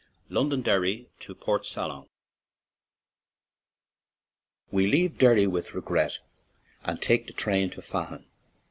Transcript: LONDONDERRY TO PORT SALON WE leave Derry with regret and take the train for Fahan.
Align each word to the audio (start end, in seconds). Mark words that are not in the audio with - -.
LONDONDERRY 0.29 1.09
TO 1.19 1.35
PORT 1.35 1.63
SALON 1.63 2.07
WE 4.71 4.87
leave 4.87 5.19
Derry 5.19 5.45
with 5.45 5.75
regret 5.75 6.17
and 6.83 6.99
take 6.99 7.27
the 7.27 7.33
train 7.33 7.69
for 7.69 7.81
Fahan. 7.83 8.25